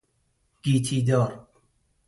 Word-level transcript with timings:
گیتی 0.63 1.01
دار 1.03 1.47